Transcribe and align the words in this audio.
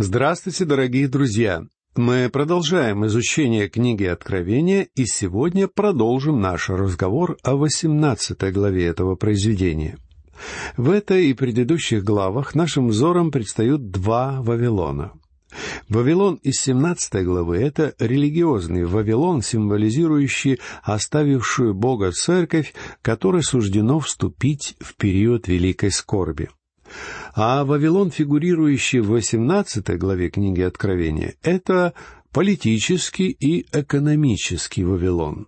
Здравствуйте, 0.00 0.64
дорогие 0.64 1.08
друзья! 1.08 1.64
Мы 1.96 2.30
продолжаем 2.32 3.04
изучение 3.06 3.68
книги 3.68 4.04
Откровения 4.04 4.86
и 4.94 5.06
сегодня 5.06 5.66
продолжим 5.66 6.40
наш 6.40 6.68
разговор 6.68 7.36
о 7.42 7.56
восемнадцатой 7.56 8.52
главе 8.52 8.86
этого 8.86 9.16
произведения. 9.16 9.98
В 10.76 10.90
этой 10.90 11.26
и 11.26 11.34
предыдущих 11.34 12.04
главах 12.04 12.54
нашим 12.54 12.86
взором 12.86 13.32
предстают 13.32 13.90
два 13.90 14.40
Вавилона. 14.40 15.14
Вавилон 15.88 16.36
из 16.44 16.60
17 16.60 17.24
главы— 17.24 17.56
это 17.58 17.92
религиозный 17.98 18.84
Вавилон, 18.84 19.42
символизирующий 19.42 20.60
оставившую 20.84 21.74
Бога 21.74 22.12
церковь, 22.12 22.72
которой 23.02 23.42
суждено 23.42 23.98
вступить 23.98 24.76
в 24.78 24.94
период 24.94 25.48
великой 25.48 25.90
скорби. 25.90 26.50
А 27.34 27.64
Вавилон, 27.64 28.10
фигурирующий 28.10 29.00
в 29.00 29.08
18 29.08 29.98
главе 29.98 30.30
книги 30.30 30.62
Откровения, 30.62 31.34
это 31.42 31.92
политический 32.32 33.28
и 33.28 33.66
экономический 33.72 34.84
Вавилон. 34.84 35.46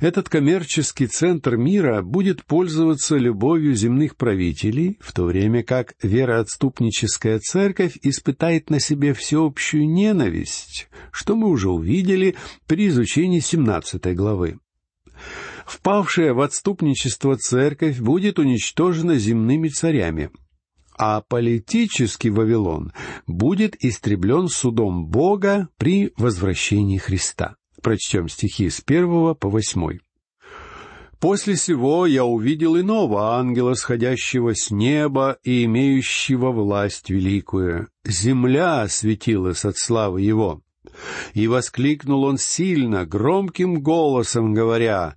Этот 0.00 0.30
коммерческий 0.30 1.06
центр 1.06 1.56
мира 1.56 2.00
будет 2.00 2.44
пользоваться 2.44 3.16
любовью 3.16 3.74
земных 3.74 4.16
правителей, 4.16 4.96
в 5.00 5.12
то 5.12 5.24
время 5.24 5.62
как 5.62 5.94
вероотступническая 6.02 7.38
церковь 7.38 7.98
испытает 8.02 8.70
на 8.70 8.80
себе 8.80 9.12
всеобщую 9.12 9.86
ненависть, 9.88 10.88
что 11.12 11.36
мы 11.36 11.48
уже 11.48 11.68
увидели 11.68 12.36
при 12.66 12.88
изучении 12.88 13.40
17 13.40 14.14
главы. 14.16 14.58
Впавшая 15.66 16.32
в 16.32 16.40
отступничество 16.40 17.36
церковь 17.36 18.00
будет 18.00 18.38
уничтожена 18.38 19.16
земными 19.18 19.68
царями, 19.68 20.30
а 21.02 21.22
политический 21.22 22.28
Вавилон 22.28 22.92
будет 23.26 23.74
истреблен 23.82 24.48
судом 24.48 25.06
Бога 25.06 25.70
при 25.78 26.12
возвращении 26.18 26.98
Христа. 26.98 27.56
Прочтем 27.80 28.28
стихи 28.28 28.68
с 28.68 28.82
первого 28.82 29.32
по 29.32 29.48
восьмой. 29.48 30.02
«После 31.18 31.56
сего 31.56 32.04
я 32.04 32.26
увидел 32.26 32.78
иного 32.78 33.38
ангела, 33.38 33.72
сходящего 33.72 34.54
с 34.54 34.70
неба 34.70 35.38
и 35.42 35.64
имеющего 35.64 36.52
власть 36.52 37.08
великую. 37.08 37.88
Земля 38.04 38.82
осветилась 38.82 39.64
от 39.64 39.78
славы 39.78 40.20
его. 40.20 40.60
И 41.32 41.46
воскликнул 41.46 42.24
он 42.24 42.36
сильно, 42.36 43.06
громким 43.06 43.80
голосом, 43.80 44.52
говоря, 44.52 45.14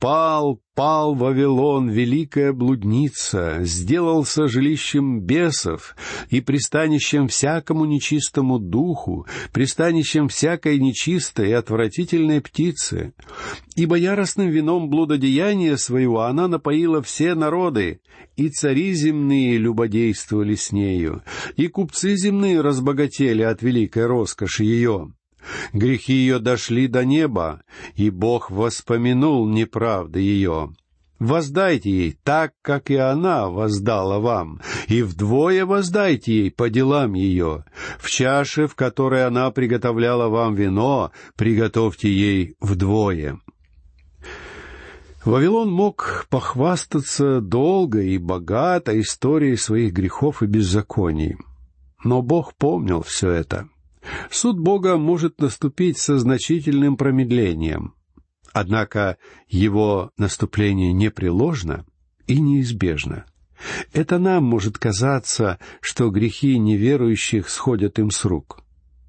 Пал, 0.00 0.62
пал 0.74 1.14
Вавилон, 1.14 1.90
великая 1.90 2.54
блудница, 2.54 3.58
сделался 3.64 4.48
жилищем 4.48 5.20
бесов 5.20 5.94
и 6.30 6.40
пристанищем 6.40 7.28
всякому 7.28 7.84
нечистому 7.84 8.58
духу, 8.58 9.26
пристанищем 9.52 10.28
всякой 10.28 10.78
нечистой 10.78 11.50
и 11.50 11.52
отвратительной 11.52 12.40
птицы. 12.40 13.12
Ибо 13.76 13.96
яростным 13.96 14.48
вином 14.48 14.88
блудодеяния 14.88 15.76
своего 15.76 16.22
она 16.22 16.48
напоила 16.48 17.02
все 17.02 17.34
народы, 17.34 18.00
и 18.36 18.48
цари 18.48 18.94
земные 18.94 19.58
любодействовали 19.58 20.54
с 20.54 20.72
нею, 20.72 21.22
и 21.56 21.66
купцы 21.68 22.16
земные 22.16 22.62
разбогатели 22.62 23.42
от 23.42 23.60
великой 23.60 24.06
роскоши 24.06 24.64
ее. 24.64 25.12
Грехи 25.72 26.12
ее 26.12 26.38
дошли 26.38 26.86
до 26.86 27.04
неба, 27.04 27.62
и 27.94 28.10
Бог 28.10 28.50
воспомянул 28.50 29.48
неправды 29.48 30.20
ее. 30.20 30.72
Воздайте 31.18 31.90
ей 31.90 32.18
так, 32.24 32.54
как 32.62 32.90
и 32.90 32.96
она 32.96 33.50
воздала 33.50 34.20
вам, 34.20 34.62
и 34.88 35.02
вдвое 35.02 35.66
воздайте 35.66 36.32
ей 36.32 36.50
по 36.50 36.70
делам 36.70 37.12
ее. 37.12 37.64
В 37.98 38.08
чаше, 38.08 38.66
в 38.66 38.74
которой 38.74 39.26
она 39.26 39.50
приготовляла 39.50 40.28
вам 40.28 40.54
вино, 40.54 41.12
приготовьте 41.36 42.10
ей 42.10 42.56
вдвое. 42.58 43.38
Вавилон 45.22 45.70
мог 45.70 46.26
похвастаться 46.30 47.42
долго 47.42 48.00
и 48.00 48.16
богато 48.16 48.98
историей 48.98 49.56
своих 49.56 49.92
грехов 49.92 50.42
и 50.42 50.46
беззаконий. 50.46 51.36
Но 52.02 52.22
Бог 52.22 52.54
помнил 52.54 53.02
все 53.02 53.30
это— 53.30 53.68
Суд 54.30 54.58
Бога 54.58 54.96
может 54.96 55.40
наступить 55.40 55.98
со 55.98 56.18
значительным 56.18 56.96
промедлением. 56.96 57.94
Однако 58.52 59.18
его 59.48 60.10
наступление 60.16 60.92
непреложно 60.92 61.86
и 62.26 62.40
неизбежно. 62.40 63.26
Это 63.92 64.18
нам 64.18 64.44
может 64.44 64.78
казаться, 64.78 65.58
что 65.80 66.10
грехи 66.10 66.58
неверующих 66.58 67.48
сходят 67.48 67.98
им 67.98 68.10
с 68.10 68.24
рук. 68.24 68.60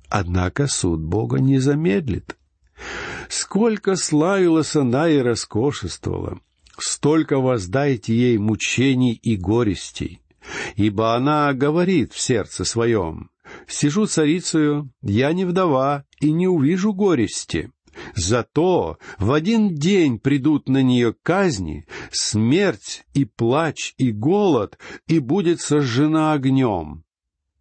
Однако 0.09 0.67
суд 0.67 1.01
Бога 1.01 1.39
не 1.39 1.59
замедлит. 1.59 2.35
Сколько 3.29 3.95
славилась 3.95 4.75
она 4.75 5.07
и 5.09 5.19
роскошествовала, 5.19 6.39
столько 6.77 7.39
воздайте 7.39 8.13
ей 8.13 8.37
мучений 8.37 9.13
и 9.13 9.37
горестей, 9.37 10.21
ибо 10.75 11.15
она 11.15 11.53
говорит 11.53 12.11
в 12.11 12.19
сердце 12.19 12.65
своем, 12.65 13.29
Сижу 13.67 14.05
царицею, 14.05 14.91
я 15.01 15.33
не 15.33 15.45
вдова 15.45 16.05
и 16.19 16.31
не 16.31 16.47
увижу 16.47 16.93
горести. 16.93 17.71
Зато 18.15 18.97
в 19.19 19.31
один 19.31 19.75
день 19.75 20.19
придут 20.19 20.69
на 20.69 20.81
нее 20.81 21.13
казни, 21.23 21.85
смерть 22.11 23.03
и 23.13 23.25
плач 23.25 23.93
и 23.97 24.11
голод, 24.11 24.77
и 25.07 25.19
будет 25.19 25.61
сожжена 25.61 26.33
огнем, 26.33 27.03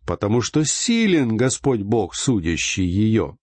потому 0.06 0.40
что 0.40 0.64
силен 0.64 1.36
Господь 1.36 1.82
Бог, 1.82 2.14
судящий 2.14 2.86
ее. 2.86 3.36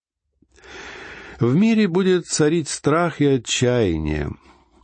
В 1.39 1.55
мире 1.55 1.87
будет 1.87 2.25
царить 2.25 2.69
страх 2.69 3.21
и 3.21 3.25
отчаяние, 3.25 4.31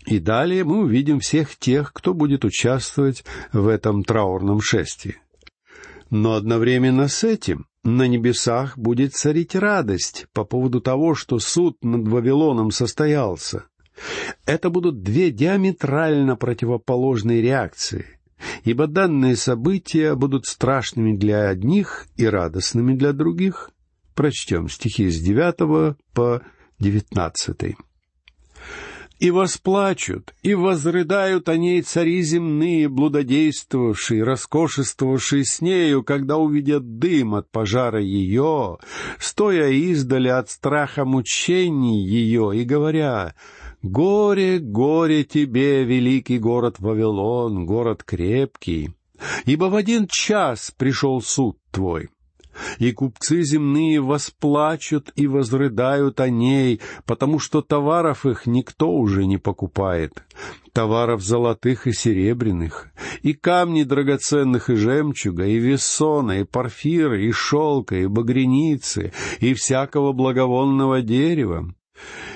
и 0.05 0.19
далее 0.19 0.63
мы 0.63 0.81
увидим 0.81 1.19
всех 1.19 1.55
тех, 1.57 1.93
кто 1.93 2.13
будет 2.13 2.45
участвовать 2.45 3.23
в 3.51 3.67
этом 3.67 4.03
траурном 4.03 4.61
шествии. 4.61 5.22
Но 6.13 6.33
одновременно 6.35 7.07
с 7.07 7.23
этим 7.23 7.65
на 7.83 8.07
небесах 8.07 8.77
будет 8.77 9.15
царить 9.15 9.55
радость 9.55 10.27
по 10.31 10.45
поводу 10.45 10.79
того, 10.79 11.15
что 11.15 11.39
суд 11.39 11.83
над 11.83 12.07
Вавилоном 12.07 12.69
состоялся. 12.69 13.65
Это 14.45 14.69
будут 14.69 15.01
две 15.01 15.31
диаметрально 15.31 16.35
противоположные 16.35 17.41
реакции, 17.41 18.19
ибо 18.63 18.85
данные 18.85 19.35
события 19.35 20.13
будут 20.13 20.45
страшными 20.45 21.17
для 21.17 21.49
одних 21.49 22.05
и 22.15 22.27
радостными 22.27 22.93
для 22.95 23.11
других. 23.11 23.71
Прочтем 24.13 24.69
стихи 24.69 25.09
с 25.09 25.19
девятого 25.19 25.97
по 26.13 26.43
девятнадцатый 26.77 27.75
и 29.23 29.31
восплачут, 29.31 30.33
и 30.43 30.53
возрыдают 30.53 31.47
о 31.47 31.55
ней 31.55 31.81
цари 31.81 32.21
земные, 32.23 32.89
блудодействовавшие, 32.89 34.21
роскошествовавшие 34.21 35.45
с 35.45 35.61
нею, 35.61 36.03
когда 36.03 36.35
увидят 36.35 36.99
дым 36.99 37.35
от 37.35 37.49
пожара 37.49 38.01
ее, 38.01 38.79
стоя 39.19 39.69
издали 39.69 40.27
от 40.27 40.49
страха 40.49 41.05
мучений 41.05 42.05
ее, 42.05 42.51
и 42.53 42.65
говоря, 42.65 43.33
«Горе, 43.81 44.59
горе 44.59 45.23
тебе, 45.23 45.85
великий 45.85 46.37
город 46.37 46.75
Вавилон, 46.79 47.65
город 47.65 48.03
крепкий, 48.03 48.91
ибо 49.45 49.65
в 49.65 49.75
один 49.75 50.05
час 50.11 50.73
пришел 50.77 51.21
суд 51.21 51.57
твой» 51.71 52.09
и 52.79 52.91
купцы 52.91 53.43
земные 53.43 54.01
восплачут 54.01 55.11
и 55.15 55.27
возрыдают 55.27 56.19
о 56.19 56.29
ней, 56.29 56.81
потому 57.05 57.39
что 57.39 57.61
товаров 57.61 58.25
их 58.25 58.45
никто 58.45 58.91
уже 58.91 59.25
не 59.25 59.37
покупает, 59.37 60.23
товаров 60.73 61.21
золотых 61.21 61.87
и 61.87 61.93
серебряных, 61.93 62.87
и 63.21 63.33
камней 63.33 63.85
драгоценных 63.85 64.69
и 64.69 64.75
жемчуга, 64.75 65.45
и 65.45 65.57
весона, 65.57 66.41
и 66.41 66.43
порфира, 66.43 67.19
и 67.19 67.31
шелка, 67.31 67.95
и 67.95 68.07
багреницы, 68.07 69.13
и 69.39 69.53
всякого 69.53 70.13
благовонного 70.13 71.01
дерева, 71.01 71.73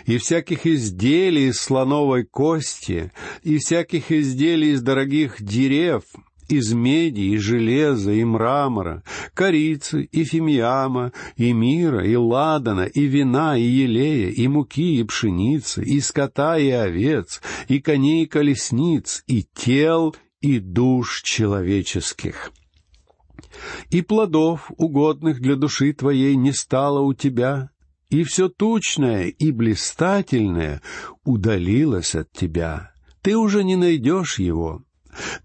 и 0.06 0.18
всяких 0.18 0.66
изделий 0.66 1.48
из 1.48 1.60
слоновой 1.60 2.24
кости, 2.24 3.12
и 3.44 3.58
всяких 3.58 4.12
изделий 4.12 4.72
из 4.72 4.81
дорогих 4.81 5.42
дерев, 5.42 6.04
из 6.50 6.74
меди 6.74 7.22
и 7.22 7.38
железа 7.38 8.12
и 8.12 8.24
мрамора, 8.24 9.04
корицы 9.34 10.04
и 10.04 10.24
фимиама, 10.24 11.12
и 11.36 11.54
мира, 11.54 12.06
и 12.06 12.16
ладана, 12.16 12.86
и 12.86 13.06
вина, 13.06 13.58
и 13.58 13.64
елея, 13.64 14.30
и 14.30 14.48
муки, 14.48 15.00
и 15.00 15.04
пшеницы, 15.04 15.84
и 15.84 16.00
скота, 16.00 16.58
и 16.58 16.70
овец, 16.70 17.42
и 17.68 17.80
коней, 17.80 18.24
и 18.24 18.28
колесниц, 18.28 19.24
и 19.28 19.46
тел, 19.54 20.16
и 20.42 20.60
душ 20.60 21.22
человеческих. 21.24 22.52
И 23.90 24.02
плодов, 24.02 24.72
угодных 24.78 25.40
для 25.42 25.56
души 25.56 25.94
твоей, 25.94 26.36
не 26.36 26.52
стало 26.52 27.02
у 27.02 27.14
тебя, 27.14 27.70
и 28.10 28.24
все 28.24 28.50
тучное 28.50 29.28
и 29.28 29.52
блистательное 29.52 30.82
удалилось 31.24 32.16
от 32.16 32.32
тебя. 32.32 32.94
Ты 33.22 33.36
уже 33.36 33.64
не 33.64 33.76
найдешь 33.76 34.40
его, 34.40 34.84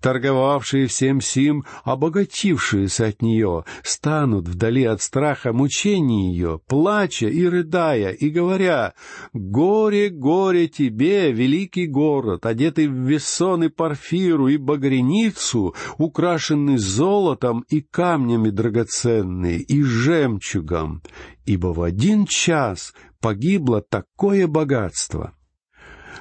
торговавшие 0.00 0.86
всем 0.86 1.20
сим, 1.20 1.64
обогатившиеся 1.84 3.06
от 3.06 3.22
нее, 3.22 3.64
станут 3.82 4.48
вдали 4.48 4.84
от 4.84 5.02
страха 5.02 5.52
мучений 5.52 6.32
ее, 6.32 6.60
плача 6.66 7.28
и 7.28 7.46
рыдая, 7.46 8.10
и 8.10 8.30
говоря, 8.30 8.94
«Горе, 9.32 10.08
горе 10.10 10.68
тебе, 10.68 11.32
великий 11.32 11.86
город, 11.86 12.46
одетый 12.46 12.88
в 12.88 12.94
весон 12.94 13.64
и 13.64 13.68
парфиру 13.68 14.48
и 14.48 14.56
багряницу, 14.56 15.74
украшенный 15.98 16.78
золотом 16.78 17.64
и 17.68 17.80
камнями 17.80 18.50
драгоценные, 18.50 19.60
и 19.60 19.82
жемчугом, 19.82 21.02
ибо 21.46 21.68
в 21.68 21.82
один 21.82 22.26
час 22.26 22.94
погибло 23.20 23.82
такое 23.82 24.46
богатство». 24.46 25.32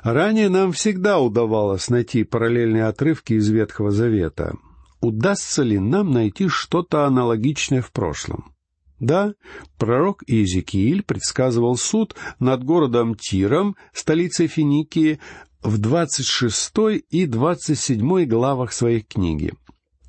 Ранее 0.04 0.50
нам 0.50 0.72
всегда 0.72 1.20
удавалось 1.20 1.90
найти 1.90 2.24
параллельные 2.24 2.86
отрывки 2.86 3.34
из 3.34 3.50
Ветхого 3.50 3.92
Завета. 3.92 4.56
Удастся 5.00 5.64
ли 5.64 5.80
нам 5.80 6.12
найти 6.12 6.48
что-то 6.48 7.06
аналогичное 7.06 7.82
в 7.82 7.92
прошлом? 7.92 8.54
Да, 9.00 9.34
пророк 9.80 10.24
Иезекииль 10.28 11.02
предсказывал 11.02 11.76
суд 11.76 12.16
над 12.40 12.64
городом 12.64 13.16
Тиром, 13.16 13.76
столицей 13.94 14.48
Финикии, 14.48 15.20
в 15.64 15.78
26 15.78 16.74
и 17.10 17.26
27 17.26 18.26
главах 18.26 18.74
своей 18.74 19.02
книги. 19.02 19.54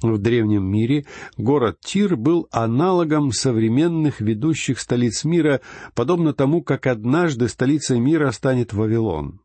В 0.03 0.19
древнем 0.19 0.65
мире 0.65 1.07
город 1.37 1.79
Тир 1.81 2.17
был 2.17 2.49
аналогом 2.51 3.31
современных 3.31 4.21
ведущих 4.21 4.81
столиц 4.81 5.25
мира, 5.25 5.61
подобно 5.95 6.33
тому, 6.33 6.63
как 6.63 6.87
однажды 6.87 7.49
столицей 7.49 8.01
мира 8.01 8.31
станет 8.33 8.73
Вавилон. 8.73 9.42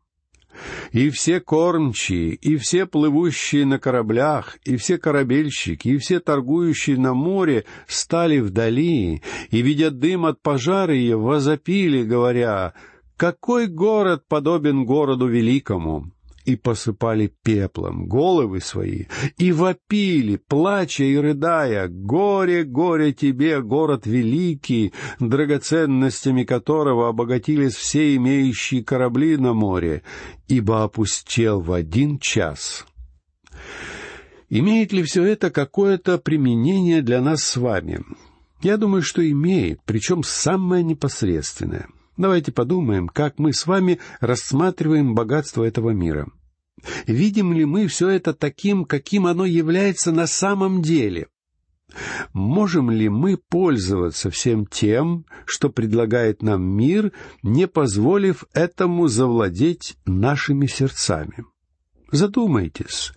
И 0.92 1.10
все 1.10 1.40
кормчие, 1.40 2.34
и 2.34 2.56
все 2.56 2.86
плывущие 2.86 3.66
на 3.66 3.78
кораблях, 3.78 4.58
и 4.64 4.76
все 4.76 4.98
корабельщики, 4.98 5.88
и 5.88 5.98
все 5.98 6.20
торгующие 6.20 6.98
на 6.98 7.14
море 7.14 7.64
стали 7.86 8.38
вдали, 8.40 9.22
и, 9.50 9.62
видя 9.62 9.90
дым 9.90 10.26
от 10.26 10.42
пожара 10.42 10.94
ее, 10.94 11.16
возопили, 11.16 12.02
говоря, 12.02 12.74
«Какой 13.16 13.66
город 13.66 14.24
подобен 14.28 14.84
городу 14.84 15.26
великому?» 15.26 16.12
И 16.48 16.56
посыпали 16.56 17.30
пеплом 17.42 18.08
головы 18.08 18.60
свои, 18.60 19.04
и 19.36 19.52
вопили, 19.52 20.36
плача 20.36 21.04
и 21.04 21.14
рыдая, 21.14 21.88
«Горе, 21.88 22.64
горе 22.64 23.12
тебе, 23.12 23.60
город 23.60 24.06
великий, 24.06 24.94
драгоценностями 25.20 26.44
которого 26.44 27.10
обогатились 27.10 27.74
все 27.74 28.16
имеющие 28.16 28.82
корабли 28.82 29.36
на 29.36 29.52
море, 29.52 30.02
ибо 30.48 30.84
опустел 30.84 31.60
в 31.60 31.70
один 31.70 32.18
час». 32.18 32.86
Имеет 34.48 34.94
ли 34.94 35.02
все 35.02 35.24
это 35.24 35.50
какое-то 35.50 36.16
применение 36.16 37.02
для 37.02 37.20
нас 37.20 37.44
с 37.44 37.58
вами? 37.58 38.02
Я 38.62 38.78
думаю, 38.78 39.02
что 39.02 39.28
имеет, 39.30 39.80
причем 39.84 40.22
самое 40.22 40.82
непосредственное. 40.82 41.88
Давайте 42.16 42.50
подумаем, 42.52 43.06
как 43.06 43.38
мы 43.38 43.52
с 43.52 43.66
вами 43.66 44.00
рассматриваем 44.20 45.14
богатство 45.14 45.64
этого 45.64 45.90
мира. 45.90 46.28
Видим 47.06 47.52
ли 47.52 47.64
мы 47.64 47.86
все 47.86 48.08
это 48.08 48.32
таким, 48.32 48.84
каким 48.84 49.26
оно 49.26 49.44
является 49.44 50.12
на 50.12 50.26
самом 50.26 50.82
деле? 50.82 51.28
Можем 52.32 52.90
ли 52.90 53.08
мы 53.08 53.38
пользоваться 53.38 54.30
всем 54.30 54.66
тем, 54.66 55.24
что 55.46 55.70
предлагает 55.70 56.42
нам 56.42 56.62
мир, 56.62 57.12
не 57.42 57.66
позволив 57.66 58.44
этому 58.52 59.08
завладеть 59.08 59.96
нашими 60.04 60.66
сердцами? 60.66 61.44
Задумайтесь, 62.10 63.12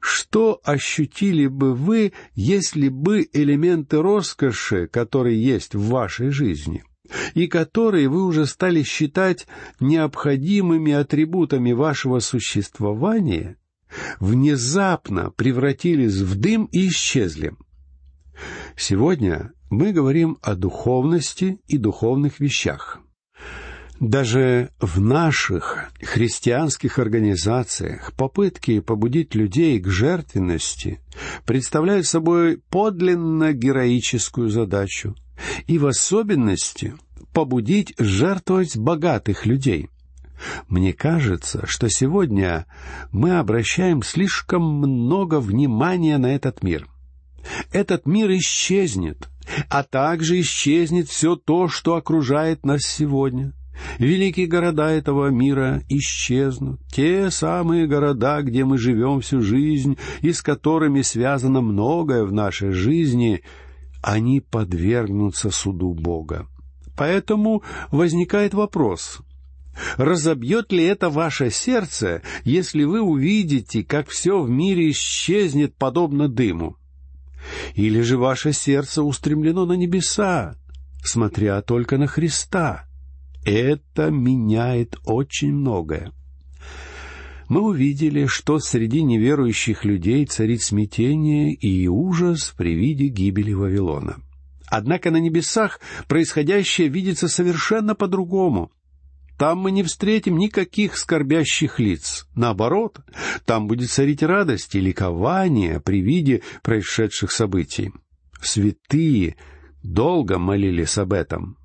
что 0.00 0.60
ощутили 0.64 1.46
бы 1.46 1.74
вы, 1.74 2.12
если 2.34 2.88
бы 2.88 3.28
элементы 3.32 4.00
роскоши, 4.00 4.86
которые 4.86 5.42
есть 5.42 5.74
в 5.74 5.88
вашей 5.88 6.30
жизни– 6.30 6.82
и 7.34 7.46
которые 7.46 8.08
вы 8.08 8.24
уже 8.24 8.46
стали 8.46 8.82
считать 8.82 9.46
необходимыми 9.80 10.92
атрибутами 10.92 11.72
вашего 11.72 12.20
существования, 12.20 13.56
внезапно 14.20 15.30
превратились 15.30 16.16
в 16.16 16.38
дым 16.38 16.66
и 16.72 16.88
исчезли. 16.88 17.54
Сегодня 18.76 19.52
мы 19.70 19.92
говорим 19.92 20.38
о 20.42 20.54
духовности 20.54 21.60
и 21.66 21.78
духовных 21.78 22.40
вещах. 22.40 23.00
Даже 24.00 24.70
в 24.80 25.00
наших 25.00 25.90
христианских 26.02 26.98
организациях 26.98 28.12
попытки 28.14 28.80
побудить 28.80 29.34
людей 29.36 29.78
к 29.78 29.88
жертвенности 29.88 31.00
представляют 31.46 32.06
собой 32.06 32.60
подлинно 32.70 33.52
героическую 33.52 34.50
задачу, 34.50 35.14
и 35.66 35.78
в 35.78 35.86
особенности 35.86 36.94
побудить 37.32 37.94
жертвовать 37.98 38.76
богатых 38.76 39.44
людей. 39.44 39.90
Мне 40.68 40.92
кажется, 40.92 41.64
что 41.66 41.88
сегодня 41.88 42.66
мы 43.12 43.38
обращаем 43.38 44.02
слишком 44.02 44.62
много 44.62 45.40
внимания 45.40 46.18
на 46.18 46.34
этот 46.34 46.62
мир. 46.62 46.88
Этот 47.72 48.06
мир 48.06 48.30
исчезнет, 48.32 49.28
а 49.68 49.82
также 49.82 50.40
исчезнет 50.40 51.08
все 51.08 51.36
то, 51.36 51.68
что 51.68 51.96
окружает 51.96 52.64
нас 52.64 52.82
сегодня. 52.82 53.52
Великие 53.98 54.46
города 54.46 54.88
этого 54.88 55.28
мира 55.28 55.82
исчезнут, 55.88 56.80
те 56.92 57.30
самые 57.30 57.88
города, 57.88 58.40
где 58.40 58.64
мы 58.64 58.78
живем 58.78 59.20
всю 59.20 59.40
жизнь 59.40 59.98
и 60.20 60.32
с 60.32 60.42
которыми 60.42 61.02
связано 61.02 61.60
многое 61.60 62.24
в 62.24 62.32
нашей 62.32 62.70
жизни— 62.70 63.42
они 64.04 64.40
подвергнутся 64.40 65.50
суду 65.50 65.94
Бога. 65.94 66.46
Поэтому 66.94 67.62
возникает 67.90 68.52
вопрос, 68.52 69.20
разобьет 69.96 70.72
ли 70.72 70.84
это 70.84 71.08
ваше 71.08 71.50
сердце, 71.50 72.20
если 72.44 72.84
вы 72.84 73.00
увидите, 73.00 73.82
как 73.82 74.08
все 74.08 74.42
в 74.42 74.50
мире 74.50 74.90
исчезнет 74.90 75.74
подобно 75.76 76.28
дыму? 76.28 76.76
Или 77.74 78.02
же 78.02 78.18
ваше 78.18 78.52
сердце 78.52 79.02
устремлено 79.02 79.64
на 79.64 79.72
небеса, 79.72 80.56
смотря 81.02 81.62
только 81.62 81.96
на 81.96 82.06
Христа? 82.06 82.84
Это 83.42 84.10
меняет 84.10 84.98
очень 85.06 85.52
многое 85.54 86.12
мы 87.48 87.62
увидели, 87.62 88.26
что 88.26 88.58
среди 88.58 89.02
неверующих 89.02 89.84
людей 89.84 90.24
царит 90.26 90.62
смятение 90.62 91.52
и 91.52 91.86
ужас 91.88 92.54
при 92.56 92.74
виде 92.74 93.08
гибели 93.08 93.52
Вавилона. 93.52 94.16
Однако 94.66 95.10
на 95.10 95.18
небесах 95.18 95.80
происходящее 96.08 96.88
видится 96.88 97.28
совершенно 97.28 97.94
по-другому. 97.94 98.72
Там 99.38 99.58
мы 99.58 99.72
не 99.72 99.82
встретим 99.82 100.36
никаких 100.36 100.96
скорбящих 100.96 101.80
лиц. 101.80 102.26
Наоборот, 102.34 103.00
там 103.44 103.66
будет 103.66 103.90
царить 103.90 104.22
радость 104.22 104.74
и 104.74 104.80
ликование 104.80 105.80
при 105.80 106.00
виде 106.00 106.42
происшедших 106.62 107.32
событий. 107.32 107.92
Святые 108.40 109.36
долго 109.82 110.38
молились 110.38 110.98
об 110.98 111.12
этом. 111.12 111.58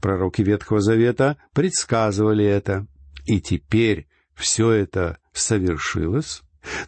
Пророки 0.00 0.42
Ветхого 0.42 0.80
Завета 0.80 1.36
предсказывали 1.52 2.44
это. 2.44 2.86
И 3.26 3.40
теперь 3.40 4.08
все 4.40 4.70
это 4.70 5.18
совершилось, 5.32 6.42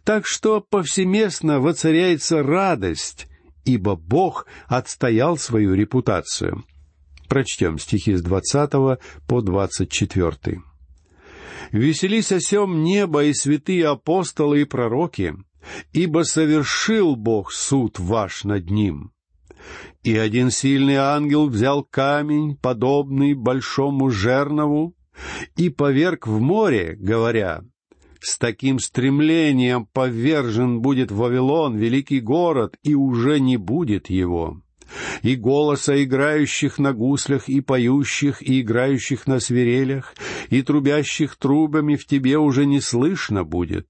так 0.05 0.27
что 0.27 0.61
повсеместно 0.61 1.61
воцаряется 1.61 2.43
радость, 2.43 3.29
ибо 3.65 3.95
Бог 3.95 4.47
отстоял 4.67 5.37
свою 5.37 5.75
репутацию. 5.75 6.65
Прочтем 7.29 7.79
стихи 7.79 8.15
с 8.15 8.23
двадцатого 8.23 8.99
по 9.29 9.41
двадцать 9.41 9.91
четвертый. 9.91 10.61
«Веселись 11.71 12.33
о 12.33 12.41
сем 12.41 12.83
небо 12.83 13.25
и 13.25 13.33
святые 13.33 13.87
апостолы 13.87 14.63
и 14.63 14.65
пророки, 14.65 15.35
ибо 15.93 16.25
совершил 16.25 17.17
Бог 17.17 17.53
суд 17.53 17.99
ваш 17.99 18.45
над 18.45 18.71
ним. 18.71 19.13
И 20.03 20.17
один 20.17 20.51
сильный 20.51 20.97
ангел 20.97 21.49
взял 21.49 21.85
камень, 21.85 22.57
подобный 22.57 23.35
большому 23.35 24.11
жернову, 24.11 24.95
и 25.57 25.69
поверг 25.69 26.26
в 26.26 26.41
море, 26.41 26.97
говоря, 26.99 27.62
«С 28.21 28.38
таким 28.38 28.79
стремлением 28.79 29.87
повержен 29.93 30.81
будет 30.81 31.11
Вавилон, 31.11 31.76
великий 31.76 32.21
город, 32.21 32.76
и 32.83 32.95
уже 32.95 33.41
не 33.41 33.57
будет 33.57 34.11
его» 34.11 34.62
и 35.23 35.37
голоса 35.37 36.02
играющих 36.02 36.79
на 36.79 36.93
гуслях, 36.93 37.49
и 37.49 37.61
поющих, 37.61 38.43
и 38.43 38.61
играющих 38.61 39.26
на 39.26 39.41
свирелях, 39.41 40.14
и 40.50 40.62
трубящих 40.62 41.37
трубами 41.37 41.97
в 41.97 42.07
тебе 42.07 42.38
уже 42.38 42.67
не 42.67 42.81
слышно 42.81 43.45
будет. 43.45 43.87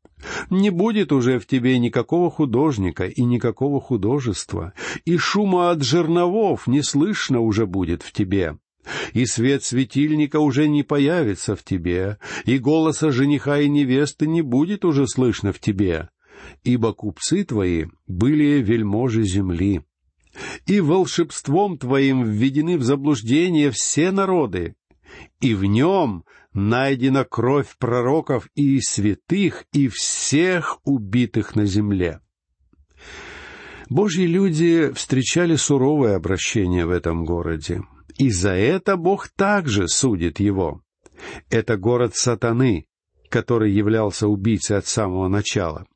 Не 0.51 0.71
будет 0.71 1.13
уже 1.13 1.39
в 1.39 1.47
тебе 1.47 1.79
никакого 1.79 2.31
художника 2.31 3.07
и 3.07 3.25
никакого 3.25 3.81
художества, 3.81 4.73
и 5.05 5.17
шума 5.17 5.71
от 5.71 5.83
жерновов 5.83 6.67
не 6.67 6.83
слышно 6.83 7.41
уже 7.41 7.67
будет 7.67 8.03
в 8.03 8.13
тебе 8.13 8.57
и 9.13 9.27
свет 9.27 9.65
светильника 9.65 10.41
уже 10.41 10.69
не 10.69 10.83
появится 10.83 11.57
в 11.57 11.63
тебе, 11.63 12.19
и 12.45 12.59
голоса 12.59 13.11
жениха 13.11 13.61
и 13.61 13.69
невесты 13.69 14.27
не 14.27 14.43
будет 14.43 14.85
уже 14.85 15.07
слышно 15.07 15.53
в 15.53 15.61
тебе. 15.61 16.09
ибо 16.65 16.93
купцы 16.93 17.45
твои 17.45 17.87
были 18.07 18.61
вельможи 18.61 19.23
земли. 19.23 19.83
И 20.67 20.81
волшебством 20.81 21.79
твоим 21.79 22.25
введены 22.25 22.79
в 22.79 22.83
заблуждение 22.83 23.71
все 23.71 24.11
народы, 24.11 24.75
и 25.41 25.55
в 25.55 25.65
нем 25.65 26.25
найдена 26.55 27.25
кровь 27.25 27.77
пророков 27.79 28.49
и 28.55 28.81
святых, 28.81 29.65
и 29.73 29.89
всех 29.89 30.79
убитых 30.85 31.55
на 31.55 31.67
земле. 31.67 32.21
Божьи 33.91 34.25
люди 34.25 34.91
встречали 34.95 35.57
суровое 35.57 36.17
обращение 36.17 36.87
в 36.87 36.91
этом 36.91 37.27
городе, 37.27 37.83
и 38.19 38.31
за 38.31 38.53
это 38.53 38.97
Бог 38.97 39.29
также 39.29 39.89
судит 39.89 40.41
его. 40.41 40.83
Это 41.51 41.77
город 41.77 42.15
сатаны, 42.17 42.87
который 43.29 43.73
являлся 43.73 44.29
убийцей 44.29 44.77
от 44.77 44.87
самого 44.87 45.29
начала. 45.29 45.87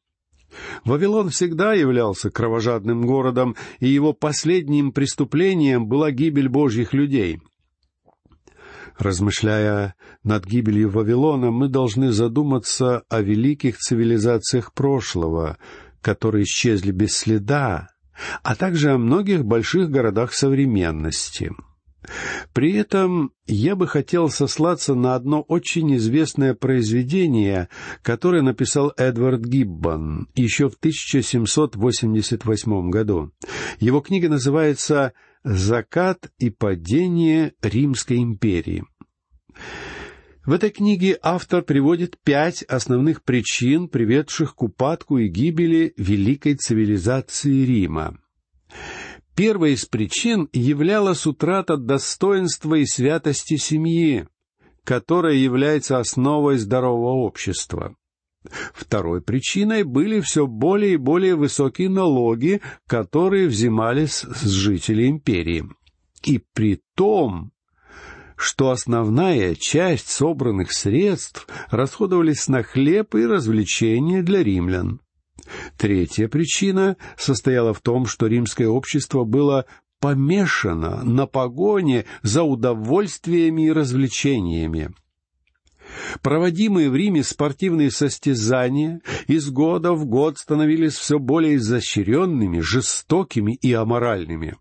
Вавилон 0.85 1.31
всегда 1.31 1.75
являлся 1.75 2.31
кровожадным 2.31 3.07
городом, 3.07 3.57
и 3.81 3.89
его 3.89 4.13
последним 4.13 4.93
преступлением 4.93 5.87
была 5.87 6.11
гибель 6.11 6.49
Божьих 6.49 6.93
людей. 6.93 7.41
Размышляя 8.99 9.95
над 10.25 10.47
гибелью 10.47 10.89
Вавилона, 10.89 11.51
мы 11.51 11.69
должны 11.69 12.13
задуматься 12.13 13.03
о 13.11 13.21
великих 13.21 13.77
цивилизациях 13.77 14.73
прошлого, 14.73 15.59
которые 16.01 16.45
исчезли 16.45 16.93
без 16.93 17.15
следа, 17.15 17.89
а 18.43 18.55
также 18.55 18.93
о 18.93 18.99
многих 18.99 19.45
больших 19.45 19.91
городах 19.91 20.33
современности. 20.33 21.53
При 22.53 22.75
этом 22.75 23.33
я 23.47 23.75
бы 23.77 23.87
хотел 23.87 24.29
сослаться 24.31 24.95
на 24.95 25.15
одно 25.15 25.43
очень 25.43 25.95
известное 25.97 26.55
произведение, 26.55 27.69
которое 28.03 28.43
написал 28.43 28.93
Эдвард 28.97 29.45
Гиббон 29.45 30.29
еще 30.35 30.69
в 30.69 30.75
1788 30.75 32.91
году. 32.91 33.31
Его 33.81 34.01
книга 34.01 34.29
называется 34.29 35.13
«Закат 35.45 36.31
и 36.39 36.51
падение 36.51 37.55
Римской 37.63 38.19
империи». 38.19 38.85
В 40.45 40.53
этой 40.53 40.69
книге 40.71 41.19
автор 41.23 41.63
приводит 41.63 42.19
пять 42.23 42.63
основных 42.63 43.25
причин, 43.25 43.89
приведших 43.89 44.55
к 44.55 44.63
упадку 44.63 45.19
и 45.19 45.27
гибели 45.27 45.93
великой 45.97 46.55
цивилизации 46.55 47.65
Рима. 47.65 48.17
Первой 49.37 49.75
из 49.75 49.85
причин 49.85 50.49
являлась 50.55 51.27
утрата 51.27 51.77
достоинства 51.77 52.77
и 52.77 52.87
святости 52.87 53.59
семьи, 53.59 54.27
которая 54.83 55.35
является 55.35 55.99
основой 55.99 56.57
здорового 56.57 57.27
общества. 57.27 57.95
Второй 58.73 59.21
причиной 59.21 59.83
были 59.83 60.21
все 60.21 60.47
более 60.47 60.95
и 60.95 60.97
более 60.97 61.35
высокие 61.35 61.91
налоги, 61.91 62.63
которые 62.87 63.47
взимались 63.49 64.23
с 64.23 64.49
жителей 64.49 65.11
империи. 65.11 65.69
И 66.23 66.43
при 66.55 66.81
том 66.95 67.53
что 68.39 68.71
основная 68.71 69.55
часть 69.55 70.09
собранных 70.09 70.71
средств 70.71 71.49
расходовались 71.71 72.49
на 72.49 72.63
хлеб 72.63 73.15
и 73.15 73.25
развлечения 73.25 74.23
для 74.23 74.43
римлян. 74.43 75.01
Третья 75.77 76.29
причина 76.29 76.97
состояла 77.17 77.75
в 77.75 77.81
том, 77.81 78.07
что 78.07 78.27
римское 78.27 78.69
общество 78.69 79.25
было 79.25 79.67
помешано 80.01 81.03
на 81.05 81.27
погоне 81.27 82.05
за 82.23 82.43
удовольствиями 82.43 83.67
и 83.67 83.73
развлечениями. 83.73 84.95
Проводимые 86.23 86.91
в 86.91 86.97
Риме 86.97 87.23
спортивные 87.23 87.91
состязания 87.91 89.01
из 89.29 89.51
года 89.51 89.93
в 89.93 90.05
год 90.05 90.39
становились 90.39 90.95
все 90.95 91.19
более 91.19 91.57
изощренными, 91.57 92.61
жестокими 92.61 93.53
и 93.55 93.73
аморальными. 93.73 94.57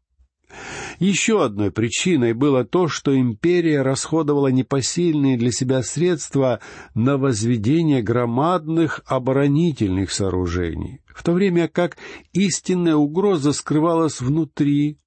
Еще 1.00 1.44
одной 1.44 1.72
причиной 1.72 2.34
было 2.34 2.64
то, 2.64 2.88
что 2.88 3.18
империя 3.18 3.82
расходовала 3.82 4.48
непосильные 4.48 5.38
для 5.38 5.52
себя 5.52 5.84
средства 5.84 6.60
на 6.94 7.18
возведение 7.18 8.02
громадных 8.02 9.02
оборонительных 9.06 10.12
сооружений, 10.12 11.02
в 11.14 11.24
то 11.24 11.34
время 11.34 11.68
как 11.68 11.98
истинная 12.34 12.96
угроза 12.96 13.52
скрывалась 13.52 14.22
внутри 14.22 15.00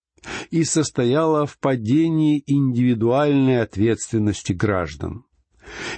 и 0.50 0.64
состояла 0.64 1.46
в 1.46 1.58
падении 1.58 2.42
индивидуальной 2.46 3.62
ответственности 3.62 4.52
граждан. 4.52 5.24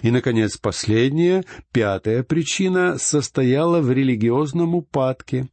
И, 0.02 0.10
наконец, 0.10 0.56
последняя, 0.56 1.44
пятая 1.72 2.22
причина 2.22 2.98
состояла 2.98 3.80
в 3.80 3.90
религиозном 3.90 4.74
упадке, 4.74 5.48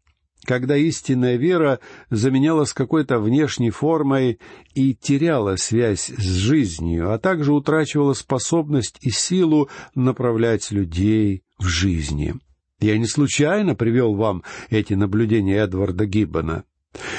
когда 0.48 0.78
истинная 0.78 1.36
вера 1.36 1.80
заменялась 2.10 2.72
какой-то 2.72 3.20
внешней 3.20 3.70
формой 3.70 4.40
и 4.74 4.96
теряла 4.96 5.58
связь 5.58 6.06
с 6.18 6.24
жизнью, 6.24 7.12
а 7.12 7.20
также 7.20 7.52
утрачивала 7.52 8.14
способность 8.14 8.98
и 9.02 9.12
силу 9.12 9.70
направлять 9.94 10.72
людей 10.72 11.44
в 11.60 11.66
жизни. 11.66 12.36
Я 12.80 12.98
не 12.98 13.08
случайно 13.08 13.76
привел 13.76 14.16
вам 14.16 14.44
эти 14.70 14.94
наблюдения 14.94 15.58
Эдварда 15.58 16.06
Гиббона. 16.06 16.64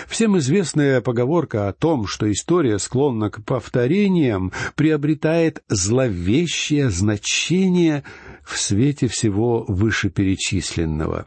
Всем 0.08 0.38
известная 0.38 1.02
поговорка 1.02 1.68
о 1.68 1.72
том, 1.74 2.06
что 2.06 2.32
история 2.32 2.78
склонна 2.78 3.28
к 3.28 3.44
повторениям, 3.44 4.52
приобретает 4.74 5.62
зловещее 5.68 6.88
значение 6.88 8.04
в 8.42 8.58
свете 8.58 9.06
всего 9.06 9.64
вышеперечисленного. 9.68 11.26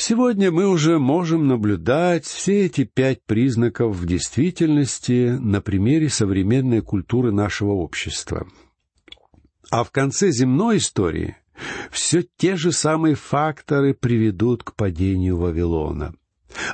Сегодня 0.00 0.52
мы 0.52 0.68
уже 0.68 1.00
можем 1.00 1.48
наблюдать 1.48 2.24
все 2.24 2.66
эти 2.66 2.84
пять 2.84 3.20
признаков 3.24 3.96
в 3.96 4.06
действительности 4.06 5.36
на 5.40 5.60
примере 5.60 6.08
современной 6.08 6.82
культуры 6.82 7.32
нашего 7.32 7.72
общества. 7.72 8.46
А 9.70 9.82
в 9.82 9.90
конце 9.90 10.30
земной 10.30 10.76
истории 10.76 11.36
все 11.90 12.22
те 12.36 12.54
же 12.54 12.70
самые 12.70 13.16
факторы 13.16 13.92
приведут 13.92 14.62
к 14.62 14.76
падению 14.76 15.36
Вавилона. 15.36 16.14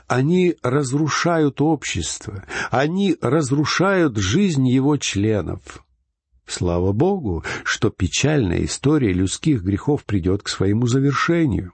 Они 0.06 0.56
разрушают 0.62 1.62
общество, 1.62 2.44
они 2.70 3.16
разрушают 3.22 4.18
жизнь 4.18 4.68
его 4.68 4.98
членов. 4.98 5.82
Слава 6.46 6.92
Богу, 6.92 7.42
что 7.64 7.88
печальная 7.88 8.66
история 8.66 9.14
людских 9.14 9.62
грехов 9.62 10.04
придет 10.04 10.42
к 10.42 10.48
своему 10.48 10.86
завершению. 10.86 11.72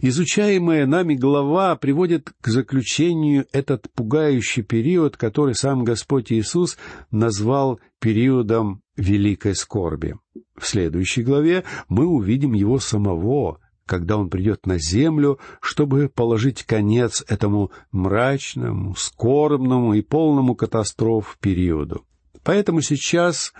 Изучаемая 0.00 0.86
нами 0.86 1.14
глава 1.14 1.76
приводит 1.76 2.32
к 2.40 2.48
заключению 2.48 3.46
этот 3.52 3.90
пугающий 3.92 4.62
период, 4.62 5.16
который 5.16 5.54
сам 5.54 5.84
Господь 5.84 6.32
Иисус 6.32 6.76
назвал 7.10 7.80
периодом 8.00 8.82
великой 8.96 9.54
скорби. 9.54 10.16
В 10.56 10.66
следующей 10.66 11.22
главе 11.22 11.64
мы 11.88 12.06
увидим 12.06 12.52
его 12.52 12.78
самого, 12.78 13.60
когда 13.86 14.16
он 14.16 14.30
придет 14.30 14.66
на 14.66 14.78
землю, 14.78 15.38
чтобы 15.60 16.08
положить 16.08 16.64
конец 16.64 17.24
этому 17.28 17.70
мрачному, 17.92 18.94
скорбному 18.94 19.94
и 19.94 20.02
полному 20.02 20.54
катастроф 20.54 21.38
периоду. 21.40 22.04
Поэтому 22.42 22.82
сейчас 22.82 23.52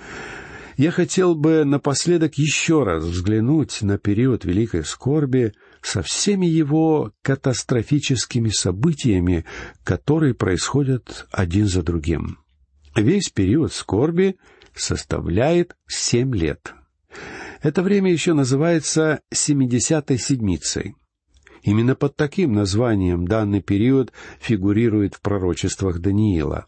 я 0.76 0.90
хотел 0.90 1.34
бы 1.34 1.64
напоследок 1.64 2.34
еще 2.34 2.82
раз 2.82 3.04
взглянуть 3.04 3.82
на 3.82 3.98
период 3.98 4.44
великой 4.44 4.84
скорби 4.84 5.52
со 5.84 6.00
всеми 6.00 6.46
его 6.46 7.12
катастрофическими 7.20 8.48
событиями, 8.48 9.44
которые 9.84 10.32
происходят 10.32 11.26
один 11.30 11.66
за 11.66 11.82
другим. 11.82 12.38
Весь 12.96 13.28
период 13.28 13.70
скорби 13.70 14.36
составляет 14.74 15.76
семь 15.86 16.34
лет. 16.34 16.72
Это 17.60 17.82
время 17.82 18.10
еще 18.10 18.32
называется 18.32 19.20
семидесятой 19.30 20.18
седмицей. 20.18 20.94
Именно 21.62 21.94
под 21.94 22.16
таким 22.16 22.54
названием 22.54 23.28
данный 23.28 23.60
период 23.60 24.10
фигурирует 24.40 25.16
в 25.16 25.20
пророчествах 25.20 25.98
Даниила. 25.98 26.66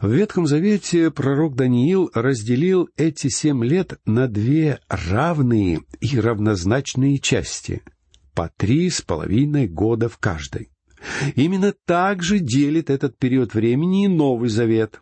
В 0.00 0.10
Ветхом 0.10 0.48
Завете 0.48 1.12
пророк 1.12 1.54
Даниил 1.54 2.10
разделил 2.12 2.88
эти 2.96 3.28
семь 3.28 3.64
лет 3.64 4.00
на 4.04 4.26
две 4.26 4.80
равные 4.88 5.82
и 6.00 6.18
равнозначные 6.18 7.18
части, 7.18 7.82
по 8.34 8.50
три 8.56 8.90
с 8.90 9.02
половиной 9.02 9.68
года 9.68 10.08
в 10.08 10.18
каждой. 10.18 10.70
Именно 11.34 11.74
так 11.84 12.22
же 12.22 12.38
делит 12.38 12.90
этот 12.90 13.18
период 13.18 13.54
времени 13.54 14.04
и 14.04 14.08
Новый 14.08 14.48
Завет, 14.48 15.00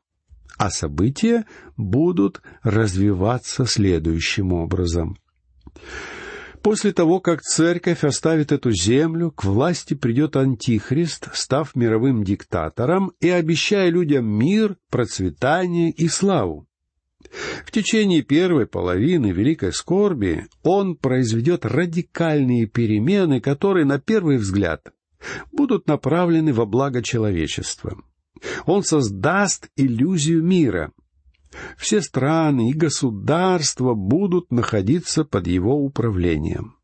а 0.56 0.70
события 0.70 1.44
будут 1.76 2.42
развиваться 2.62 3.66
следующим 3.66 4.52
образом. 4.52 5.16
После 6.62 6.92
того, 6.92 7.20
как 7.20 7.40
церковь 7.40 8.04
оставит 8.04 8.52
эту 8.52 8.70
землю, 8.70 9.30
к 9.30 9.44
власти 9.44 9.94
придет 9.94 10.36
Антихрист, 10.36 11.30
став 11.34 11.74
мировым 11.74 12.22
диктатором 12.22 13.12
и 13.20 13.30
обещая 13.30 13.88
людям 13.88 14.26
мир, 14.26 14.76
процветание 14.90 15.90
и 15.90 16.08
славу. 16.08 16.66
В 17.64 17.70
течение 17.70 18.22
первой 18.22 18.66
половины 18.66 19.30
Великой 19.32 19.72
Скорби 19.72 20.46
он 20.62 20.96
произведет 20.96 21.64
радикальные 21.64 22.66
перемены, 22.66 23.40
которые, 23.40 23.84
на 23.84 23.98
первый 23.98 24.38
взгляд, 24.38 24.92
будут 25.52 25.86
направлены 25.86 26.52
во 26.52 26.66
благо 26.66 27.02
человечества. 27.02 28.02
Он 28.66 28.82
создаст 28.82 29.68
иллюзию 29.76 30.42
мира. 30.42 30.92
Все 31.76 32.00
страны 32.00 32.70
и 32.70 32.74
государства 32.74 33.94
будут 33.94 34.50
находиться 34.50 35.24
под 35.24 35.46
его 35.46 35.76
управлением. 35.76 36.76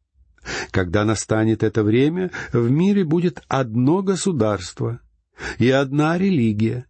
Когда 0.71 1.05
настанет 1.05 1.63
это 1.63 1.83
время, 1.83 2.31
в 2.53 2.71
мире 2.71 3.05
будет 3.05 3.43
одно 3.49 4.03
государство 4.03 5.01
и 5.59 5.71
одна 5.71 6.19
религия, 6.19 6.87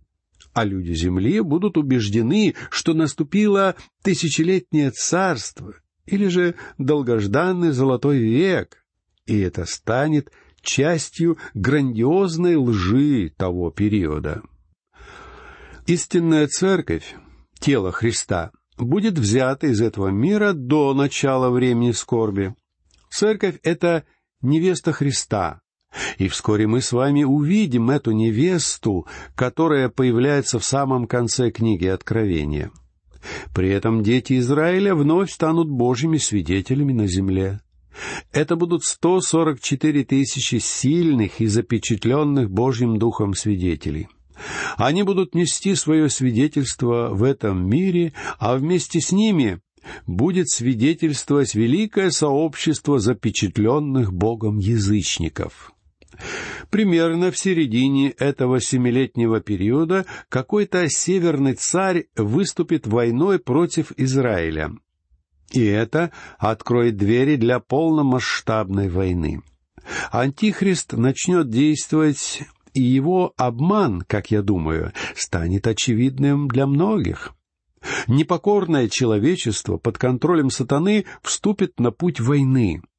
а 0.57 0.65
люди 0.65 0.95
Земли 0.95 1.43
будут 1.43 1.77
убеждены, 1.77 2.55
что 2.71 2.95
наступило 2.95 3.77
тысячелетнее 4.03 4.91
царство 4.91 5.75
или 6.07 6.29
же 6.29 6.55
долгожданный 6.79 7.73
золотой 7.73 8.21
век, 8.21 8.83
и 9.27 9.39
это 9.39 9.67
станет 9.67 10.33
частью 10.63 11.37
грандиозной 11.53 12.57
лжи 12.57 13.35
того 13.37 13.71
периода. 13.71 14.41
Истинная 15.87 16.47
церковь, 16.47 17.15
тело 17.61 17.93
Христа, 17.93 18.51
будет 18.79 19.19
взята 19.19 19.67
из 19.67 19.83
этого 19.83 20.09
мира 20.09 20.55
до 20.55 20.95
начала 20.95 21.51
времени 21.51 21.91
скорби. 21.91 22.55
Церковь— 23.11 23.59
это 23.63 24.05
невеста 24.41 24.93
Христа, 24.93 25.61
и 26.19 26.29
вскоре 26.29 26.67
мы 26.67 26.81
с 26.81 26.93
вами 26.93 27.25
увидим 27.25 27.91
эту 27.91 28.13
невесту, 28.13 29.07
которая 29.35 29.89
появляется 29.89 30.59
в 30.59 30.65
самом 30.65 31.07
конце 31.07 31.51
книги 31.51 31.87
Откровения. 31.87 32.71
При 33.55 33.71
этом 33.71 34.03
дети 34.03 34.39
Израиля 34.39 34.95
вновь 34.95 35.31
станут 35.31 35.69
Божьими 35.69 36.17
свидетелями 36.17 36.93
на 36.93 37.07
земле. 37.07 37.61
Это 38.33 38.57
будут 38.57 38.85
144 38.85 40.05
тысячи 40.05 40.57
сильных 40.57 41.41
и 41.41 41.47
запечатленных 41.47 42.51
Божьим 42.51 42.99
Духом 42.99 43.35
свидетелей. 43.35 44.09
Они 44.77 45.03
будут 45.03 45.35
нести 45.35 45.75
свое 45.75 46.11
свидетельство 46.11 47.09
в 47.13 47.23
этом 47.23 47.69
мире, 47.69 48.13
а 48.39 48.57
вместе 48.57 49.01
с 49.01 49.13
ними 49.13 49.61
будет 50.07 50.51
свидетельствовать 50.51 51.55
великое 51.55 52.11
сообщество 52.11 52.99
запечатленных 52.99 54.13
Богом 54.13 54.59
язычников. 54.59 55.73
Примерно 56.71 57.31
в 57.31 57.39
середине 57.39 58.11
этого 58.11 58.61
семилетнего 58.61 59.41
периода 59.41 60.07
какой-то 60.29 60.89
северный 60.89 61.55
царь 61.55 62.07
выступит 62.17 62.87
войной 62.87 63.39
против 63.39 63.93
Израиля. 63.97 64.73
И 65.53 65.65
это 65.65 66.11
откроет 66.39 66.97
двери 66.97 67.37
для 67.37 67.61
полномасштабной 67.61 68.89
войны. 68.89 69.43
Антихрист 70.11 70.95
начнет 70.95 71.49
действовать, 71.49 72.43
и 72.75 72.83
его 72.83 73.33
обман, 73.37 74.03
как 74.03 74.31
я 74.31 74.43
думаю, 74.43 74.93
станет 75.15 75.67
очевидным 75.67 76.49
для 76.49 76.67
многих. 76.67 77.33
Непокорное 78.09 78.89
человечество 78.89 79.77
под 79.77 79.99
контролем 79.99 80.51
сатаны 80.51 81.07
вступит 81.23 81.79
на 81.79 81.93
путь 81.93 82.19
войны— 82.21 82.83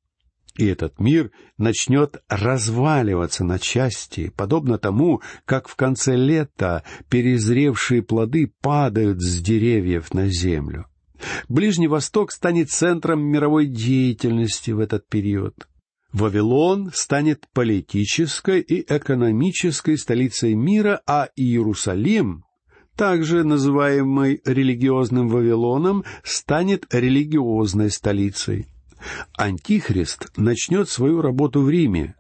и 0.57 0.65
этот 0.65 0.99
мир 0.99 1.31
начнет 1.57 2.21
разваливаться 2.27 3.43
на 3.43 3.59
части, 3.59 4.31
подобно 4.35 4.77
тому, 4.77 5.21
как 5.45 5.67
в 5.67 5.75
конце 5.75 6.15
лета 6.15 6.83
перезревшие 7.09 8.01
плоды 8.01 8.51
падают 8.61 9.21
с 9.21 9.39
деревьев 9.41 10.13
на 10.13 10.27
землю. 10.27 10.87
Ближний 11.47 11.87
Восток 11.87 12.31
станет 12.31 12.69
центром 12.69 13.23
мировой 13.23 13.67
деятельности 13.67 14.71
в 14.71 14.79
этот 14.79 15.07
период. 15.07 15.67
Вавилон 16.11 16.91
станет 16.93 17.45
политической 17.53 18.61
и 18.61 18.81
экономической 18.81 19.97
столицей 19.97 20.55
мира, 20.55 21.01
а 21.05 21.29
Иерусалим, 21.35 22.43
также 22.95 23.43
называемый 23.43 24.41
религиозным 24.45 25.27
Вавилоном, 25.27 26.03
станет 26.23 26.85
религиозной 26.91 27.91
столицей. 27.91 28.67
Антихрист 29.37 30.31
начнет 30.37 30.89
свою 30.89 31.21
работу 31.21 31.61
в 31.61 31.69
Риме, 31.69 32.15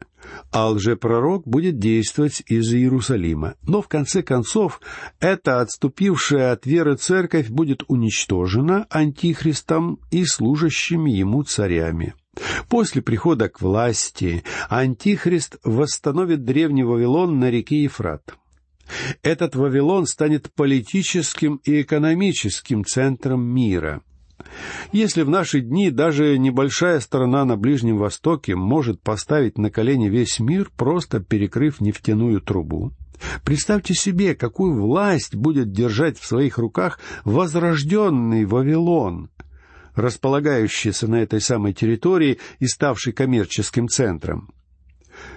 а 0.51 0.69
лжепророк 0.69 1.47
будет 1.47 1.79
действовать 1.79 2.43
из 2.47 2.73
Иерусалима. 2.73 3.55
Но 3.63 3.81
в 3.81 3.87
конце 3.87 4.23
концов, 4.23 4.81
эта 5.19 5.61
отступившая 5.61 6.51
от 6.51 6.65
веры 6.65 6.95
церковь 6.95 7.49
будет 7.49 7.83
уничтожена 7.87 8.87
Антихристом 8.89 9.99
и 10.11 10.25
служащими 10.25 11.11
ему 11.11 11.43
царями. 11.43 12.13
После 12.69 13.01
прихода 13.01 13.49
к 13.49 13.61
власти 13.61 14.43
Антихрист 14.69 15.57
восстановит 15.63 16.45
древний 16.45 16.83
Вавилон 16.83 17.39
на 17.39 17.49
реке 17.49 17.83
Ефрат. 17.83 18.35
Этот 19.21 19.55
Вавилон 19.55 20.05
станет 20.05 20.51
политическим 20.53 21.59
и 21.65 21.81
экономическим 21.81 22.85
центром 22.85 23.43
мира. 23.43 24.01
Если 24.91 25.23
в 25.23 25.29
наши 25.29 25.61
дни 25.61 25.91
даже 25.91 26.37
небольшая 26.37 26.99
страна 26.99 27.45
на 27.45 27.57
Ближнем 27.57 27.97
Востоке 27.97 28.55
может 28.55 29.01
поставить 29.01 29.57
на 29.57 29.69
колени 29.69 30.09
весь 30.09 30.39
мир, 30.39 30.71
просто 30.75 31.19
перекрыв 31.19 31.81
нефтяную 31.81 32.41
трубу, 32.41 32.93
представьте 33.43 33.93
себе, 33.93 34.35
какую 34.35 34.81
власть 34.81 35.35
будет 35.35 35.71
держать 35.71 36.17
в 36.17 36.25
своих 36.25 36.57
руках 36.57 36.99
возрожденный 37.25 38.45
Вавилон, 38.45 39.29
располагающийся 39.95 41.07
на 41.07 41.21
этой 41.21 41.41
самой 41.41 41.73
территории 41.73 42.39
и 42.59 42.67
ставший 42.67 43.13
коммерческим 43.13 43.87
центром. 43.87 44.51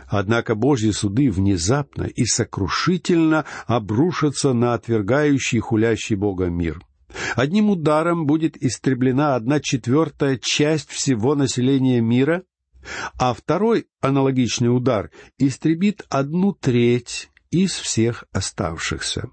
Однако 0.07 0.55
Божьи 0.55 0.91
суды 0.91 1.31
внезапно 1.31 2.03
и 2.03 2.27
сокрушительно 2.27 3.47
обрушатся 3.67 4.53
на 4.53 4.75
отвергающий 4.75 5.59
и 5.59 5.61
хулящий 5.61 6.17
Бога 6.17 6.47
мир— 6.47 6.81
Одним 7.37 7.71
ударом 7.71 8.27
будет 8.27 8.57
истреблена 8.63 9.35
одна 9.37 9.61
четвертая 9.61 10.39
часть 10.39 10.91
всего 10.91 11.35
населения 11.35 12.01
мира, 12.01 12.43
а 13.19 13.35
второй 13.35 13.87
аналогичный 14.01 14.75
удар 14.75 15.11
истребит 15.39 16.05
одну 16.09 16.53
треть 16.53 17.31
из 17.51 17.73
всех 17.73 18.25
оставшихся. 18.33 19.29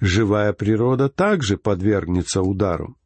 Живая 0.00 0.52
природа 0.52 1.08
также 1.08 1.56
подвергнется 1.56 2.42
удару. 2.42 2.96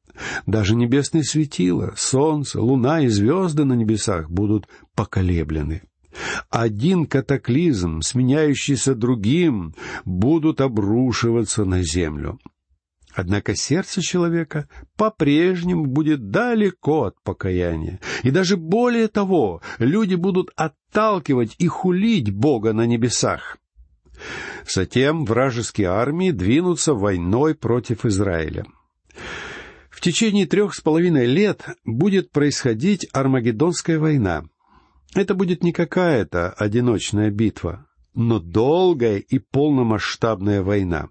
Даже 0.47 0.77
небесные 0.77 1.25
светила, 1.25 1.95
солнце, 1.97 2.61
луна 2.61 3.01
и 3.01 3.09
звезды 3.09 3.64
на 3.64 3.75
небесах 3.75 4.31
будут 4.31 4.69
поколеблены. 4.95 5.83
Один 6.49 7.07
катаклизм, 7.07 8.01
сменяющийся 8.01 8.95
другим, 8.95 9.75
будут 10.05 10.61
обрушиваться 10.61 11.64
на 11.64 11.83
землю. 11.83 12.38
Однако 13.14 13.55
сердце 13.55 14.03
человека 14.03 14.68
по-прежнему 14.96 15.87
будет 15.87 16.31
далеко 16.31 17.05
от 17.05 17.22
покаяния. 17.22 18.00
И 18.24 18.31
даже 18.31 18.57
более 18.57 19.07
того, 19.07 19.62
люди 19.79 20.16
будут 20.16 20.50
отталкивать 20.57 21.55
и 21.59 21.68
хулить 21.68 22.33
Бога 22.33 22.72
на 22.72 22.87
небесах. 22.87 23.59
Затем 24.68 25.24
вражеские 25.24 25.88
армии 25.88 26.33
двинутся 26.33 26.94
войной 26.94 27.55
против 27.55 28.05
Израиля. 28.05 28.64
В 29.90 30.00
течение 30.00 30.46
трех 30.46 30.74
с 30.74 30.81
половиной 30.81 31.27
лет 31.27 31.64
будет 31.85 32.33
происходить 32.33 33.07
Армагеддонская 33.12 33.98
война. 33.98 34.44
Это 35.14 35.35
будет 35.35 35.62
не 35.62 35.72
какая-то 35.72 36.50
одиночная 36.50 37.31
битва, 37.31 37.87
но 38.14 38.40
долгая 38.40 39.18
и 39.18 39.38
полномасштабная 39.38 40.62
война. 40.62 41.11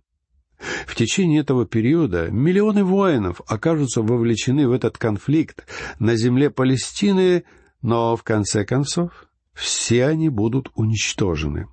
В 0.88 0.95
течение 0.95 1.41
этого 1.41 1.65
периода 1.65 2.30
миллионы 2.32 2.84
воинов 2.84 3.41
окажутся 3.47 4.02
вовлечены 4.02 4.67
в 4.67 4.71
этот 4.71 4.97
конфликт 4.97 5.65
на 5.99 6.15
земле 6.15 6.49
Палестины, 6.49 7.43
но 7.82 8.15
в 8.15 8.23
конце 8.23 8.65
концов 8.65 9.28
все 9.54 10.06
они 10.06 10.30
будут 10.30 10.71
уничтожены. 10.76 11.67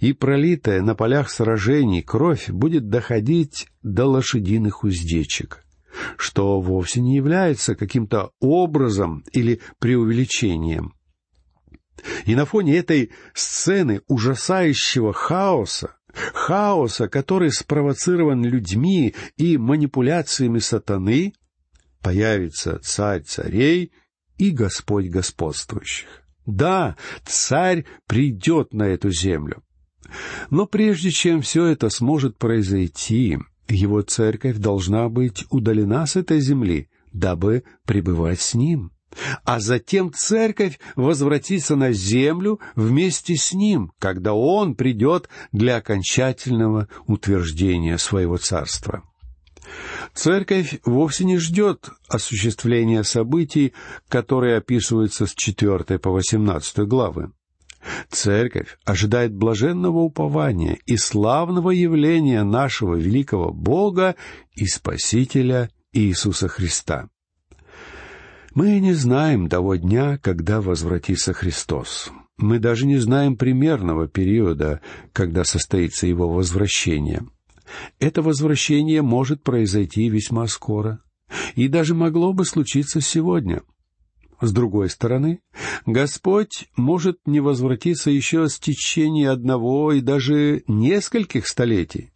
И 0.00 0.12
пролитая 0.12 0.82
на 0.82 0.94
полях 0.94 1.30
сражений 1.30 2.02
кровь 2.02 2.50
будет 2.50 2.88
доходить 2.88 3.68
до 3.82 4.06
лошадиных 4.06 4.84
уздечек, 4.84 5.64
что 6.16 6.60
вовсе 6.60 7.00
не 7.00 7.16
является 7.16 7.74
каким-то 7.74 8.32
образом 8.40 9.24
или 9.32 9.60
преувеличением. 9.78 10.94
И 12.24 12.34
на 12.34 12.46
фоне 12.46 12.78
этой 12.78 13.12
сцены 13.34 14.00
ужасающего 14.08 15.12
хаоса 15.12 15.96
хаоса, 16.12 17.08
который 17.08 17.50
спровоцирован 17.50 18.44
людьми 18.44 19.14
и 19.36 19.56
манипуляциями 19.56 20.58
сатаны, 20.58 21.32
появится 22.02 22.78
царь 22.82 23.22
царей 23.22 23.92
и 24.38 24.50
Господь 24.50 25.08
господствующих. 25.08 26.08
Да, 26.46 26.96
царь 27.24 27.84
придет 28.06 28.72
на 28.72 28.84
эту 28.84 29.10
землю. 29.10 29.62
Но 30.50 30.66
прежде 30.66 31.10
чем 31.10 31.42
все 31.42 31.66
это 31.66 31.88
сможет 31.90 32.38
произойти, 32.38 33.38
Его 33.68 34.02
церковь 34.02 34.56
должна 34.56 35.08
быть 35.08 35.44
удалена 35.50 36.06
с 36.06 36.16
этой 36.16 36.40
земли, 36.40 36.88
дабы 37.12 37.64
пребывать 37.84 38.40
с 38.40 38.54
Ним. 38.54 38.92
А 39.44 39.58
затем 39.58 40.12
церковь 40.12 40.78
возвратится 40.96 41.76
на 41.76 41.92
землю 41.92 42.60
вместе 42.76 43.36
с 43.36 43.52
Ним, 43.52 43.92
когда 43.98 44.34
Он 44.34 44.74
придет 44.74 45.28
для 45.52 45.76
окончательного 45.76 46.88
утверждения 47.06 47.98
своего 47.98 48.36
царства. 48.36 49.02
Церковь 50.14 50.80
вовсе 50.84 51.24
не 51.24 51.38
ждет 51.38 51.90
осуществления 52.08 53.04
событий, 53.04 53.72
которые 54.08 54.56
описываются 54.56 55.26
с 55.26 55.34
4 55.34 55.98
по 55.98 56.10
18 56.10 56.78
главы. 56.80 57.32
Церковь 58.10 58.78
ожидает 58.84 59.34
блаженного 59.34 60.00
упования 60.00 60.78
и 60.86 60.96
славного 60.96 61.70
явления 61.70 62.42
нашего 62.42 62.94
великого 62.96 63.52
Бога 63.52 64.16
и 64.54 64.66
Спасителя 64.66 65.70
Иисуса 65.92 66.48
Христа. 66.48 67.08
Мы 68.54 68.80
не 68.80 68.92
знаем 68.92 69.48
того 69.48 69.76
дня, 69.76 70.18
когда 70.18 70.60
возвратится 70.60 71.32
Христос. 71.32 72.10
Мы 72.36 72.58
даже 72.58 72.86
не 72.86 72.98
знаем 72.98 73.36
примерного 73.36 74.08
периода, 74.08 74.80
когда 75.12 75.44
состоится 75.44 76.06
Его 76.06 76.28
возвращение. 76.28 77.26
Это 77.98 78.22
возвращение 78.22 79.02
может 79.02 79.42
произойти 79.42 80.08
весьма 80.08 80.46
скоро, 80.48 81.00
и 81.54 81.68
даже 81.68 81.94
могло 81.94 82.32
бы 82.32 82.44
случиться 82.44 83.00
сегодня— 83.00 83.62
с 84.40 84.52
другой 84.52 84.88
стороны, 84.88 85.40
Господь 85.84 86.68
может 86.76 87.18
не 87.26 87.40
возвратиться 87.40 88.10
еще 88.10 88.48
с 88.48 88.58
течения 88.58 89.30
одного 89.30 89.92
и 89.92 90.00
даже 90.00 90.62
нескольких 90.66 91.46
столетий. 91.46 92.10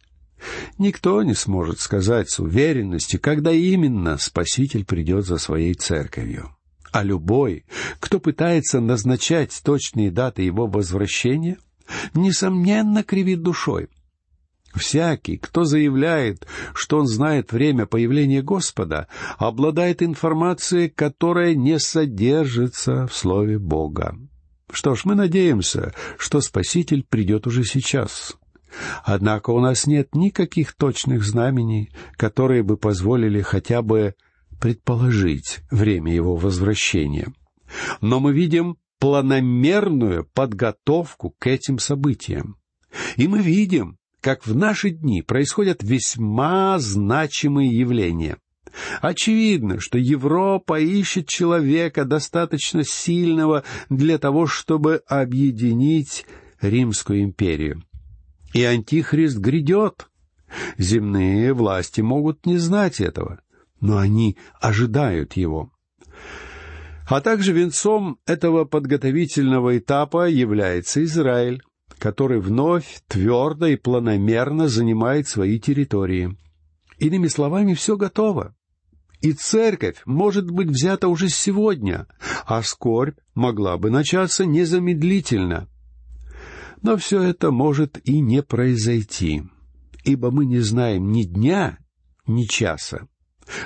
Никто 0.77 1.21
не 1.23 1.33
сможет 1.33 1.79
сказать 1.79 2.29
с 2.29 2.39
уверенностью, 2.39 3.19
когда 3.19 3.51
именно 3.51 4.17
Спаситель 4.17 4.85
придет 4.85 5.25
за 5.25 5.37
своей 5.37 5.73
церковью. 5.73 6.55
А 6.91 7.03
любой, 7.03 7.65
кто 7.99 8.19
пытается 8.19 8.79
назначать 8.79 9.61
точные 9.63 10.11
даты 10.11 10.43
его 10.43 10.67
возвращения, 10.67 11.57
несомненно 12.13 13.03
кривит 13.03 13.41
душой. 13.41 13.89
Всякий, 14.75 15.37
кто 15.37 15.63
заявляет, 15.63 16.45
что 16.73 16.99
он 16.99 17.07
знает 17.07 17.51
время 17.53 17.85
появления 17.85 18.41
Господа, 18.41 19.07
обладает 19.37 20.03
информацией, 20.03 20.89
которая 20.89 21.55
не 21.55 21.79
содержится 21.79 23.07
в 23.07 23.15
Слове 23.15 23.57
Бога. 23.57 24.17
Что 24.71 24.95
ж, 24.95 25.05
мы 25.05 25.15
надеемся, 25.15 25.93
что 26.17 26.41
Спаситель 26.41 27.03
придет 27.03 27.47
уже 27.47 27.63
сейчас. 27.63 28.35
Однако 29.03 29.51
у 29.51 29.59
нас 29.59 29.87
нет 29.87 30.15
никаких 30.15 30.73
точных 30.73 31.23
знамений, 31.23 31.91
которые 32.17 32.63
бы 32.63 32.77
позволили 32.77 33.41
хотя 33.41 33.81
бы 33.81 34.15
предположить 34.59 35.59
время 35.71 36.13
его 36.13 36.35
возвращения. 36.35 37.33
Но 38.01 38.19
мы 38.19 38.33
видим 38.33 38.77
планомерную 38.99 40.27
подготовку 40.33 41.35
к 41.37 41.47
этим 41.47 41.79
событиям. 41.79 42.57
И 43.17 43.27
мы 43.27 43.41
видим, 43.41 43.97
как 44.21 44.47
в 44.47 44.55
наши 44.55 44.89
дни 44.89 45.21
происходят 45.21 45.83
весьма 45.83 46.79
значимые 46.79 47.77
явления. 47.77 48.37
Очевидно, 49.01 49.79
что 49.79 49.97
Европа 49.97 50.79
ищет 50.79 51.27
человека 51.27 52.05
достаточно 52.05 52.83
сильного 52.83 53.63
для 53.89 54.17
того, 54.17 54.47
чтобы 54.47 55.01
объединить 55.07 56.25
Римскую 56.61 57.21
империю. 57.21 57.83
И 58.55 58.63
Антихрист 58.63 59.37
грядет. 59.37 60.07
Земные 60.77 61.53
власти 61.53 61.99
могут 61.99 62.45
не 62.45 62.57
знать 62.57 63.01
этого, 63.01 63.41
но 63.81 63.97
они 63.97 64.37
ожидают 64.61 65.33
его. 65.33 65.73
А 67.09 67.19
также 67.19 67.51
венцом 67.51 68.17
этого 68.25 68.63
подготовительного 68.63 69.77
этапа 69.77 70.29
является 70.29 71.03
Израиль 71.03 71.61
который 71.99 72.39
вновь 72.39 73.01
твердо 73.07 73.67
и 73.67 73.77
планомерно 73.77 74.67
занимает 74.67 75.27
свои 75.27 75.59
территории. 75.59 76.37
Иными 76.97 77.27
словами, 77.27 77.73
все 77.73 77.95
готово. 77.95 78.55
И 79.21 79.31
церковь 79.31 80.01
может 80.05 80.49
быть 80.51 80.69
взята 80.69 81.07
уже 81.07 81.29
сегодня, 81.29 82.07
а 82.45 82.61
скорбь 82.63 83.17
могла 83.33 83.77
бы 83.77 83.89
начаться 83.89 84.45
незамедлительно. 84.45 85.69
Но 86.81 86.97
все 86.97 87.21
это 87.21 87.51
может 87.51 87.99
и 88.07 88.19
не 88.19 88.43
произойти, 88.43 89.43
ибо 90.03 90.31
мы 90.31 90.45
не 90.45 90.59
знаем 90.59 91.11
ни 91.11 91.23
дня, 91.23 91.77
ни 92.27 92.45
часа. 92.45 93.07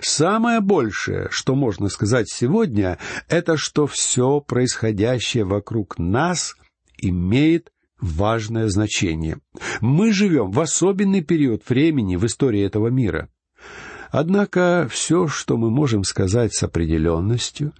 Самое 0.02 0.60
большее, 0.60 1.28
что 1.32 1.56
можно 1.56 1.90
сказать 1.90 2.30
сегодня, 2.30 2.98
это 3.28 3.58
что 3.58 3.88
все 3.88 4.42
происходящее 4.42 5.46
вокруг 5.46 5.98
нас 5.98 6.56
имеет 6.98 7.72
важное 8.02 8.68
значение. 8.68 9.40
Мы 9.82 10.12
живем 10.12 10.52
в 10.52 10.60
особенный 10.60 11.24
период 11.24 11.68
времени 11.68 12.16
в 12.16 12.26
истории 12.26 12.62
этого 12.62 12.88
мира. 12.88 13.30
Однако 14.12 14.88
все, 14.90 15.28
что 15.28 15.56
мы 15.58 15.70
можем 15.70 16.04
сказать 16.04 16.54
с 16.54 16.64
определенностью, 16.64 17.74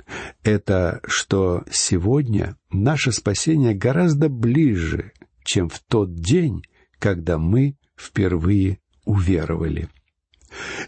это 0.44 1.02
что 1.06 1.64
сегодня 1.72 2.56
наше 2.72 3.12
спасение 3.12 3.74
гораздо 3.74 4.30
ближе, 4.30 5.12
чем 5.50 5.68
в 5.68 5.80
тот 5.80 6.14
день, 6.14 6.62
когда 7.00 7.40
мы 7.40 7.76
впервые 7.98 8.78
уверовали. 9.04 9.90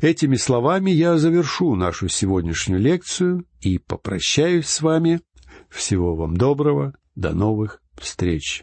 Этими 0.01 0.35
словами 0.35 0.91
я 0.91 1.17
завершу 1.17 1.73
нашу 1.73 2.07
сегодняшнюю 2.09 2.79
лекцию 2.79 3.45
и 3.59 3.79
попрощаюсь 3.79 4.67
с 4.67 4.81
вами. 4.81 5.21
Всего 5.67 6.15
вам 6.15 6.37
доброго, 6.37 6.93
до 7.15 7.33
новых 7.33 7.81
встреч. 7.99 8.59